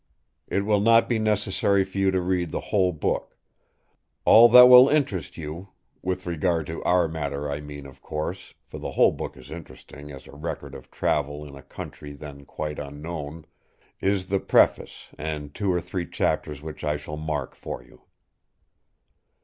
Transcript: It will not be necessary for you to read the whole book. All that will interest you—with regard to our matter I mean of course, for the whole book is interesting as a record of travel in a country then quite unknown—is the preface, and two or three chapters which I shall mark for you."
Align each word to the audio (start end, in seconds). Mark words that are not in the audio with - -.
It 0.47 0.65
will 0.65 0.79
not 0.79 1.07
be 1.07 1.19
necessary 1.19 1.85
for 1.85 1.95
you 1.99 2.09
to 2.09 2.19
read 2.21 2.49
the 2.49 2.59
whole 2.73 2.91
book. 2.91 3.37
All 4.25 4.49
that 4.49 4.65
will 4.67 4.89
interest 4.89 5.37
you—with 5.37 6.25
regard 6.25 6.65
to 6.65 6.81
our 6.81 7.07
matter 7.07 7.47
I 7.51 7.59
mean 7.59 7.85
of 7.85 8.01
course, 8.01 8.55
for 8.65 8.79
the 8.79 8.93
whole 8.93 9.11
book 9.11 9.37
is 9.37 9.51
interesting 9.51 10.09
as 10.11 10.25
a 10.25 10.31
record 10.35 10.73
of 10.73 10.89
travel 10.89 11.45
in 11.45 11.53
a 11.53 11.61
country 11.61 12.13
then 12.13 12.45
quite 12.45 12.79
unknown—is 12.79 14.25
the 14.25 14.39
preface, 14.39 15.09
and 15.19 15.53
two 15.53 15.71
or 15.71 15.79
three 15.79 16.09
chapters 16.09 16.63
which 16.63 16.83
I 16.83 16.97
shall 16.97 17.15
mark 17.17 17.53
for 17.53 17.83
you." 17.83 18.01